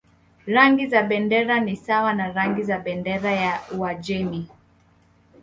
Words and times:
Rangi 0.47 0.87
za 0.87 1.03
bendera 1.03 1.59
ni 1.59 1.75
sawa 1.75 2.13
na 2.13 2.31
rangi 2.31 2.63
za 2.63 2.79
bendera 2.79 3.31
ya 3.31 3.61
Uajemi. 3.77 4.47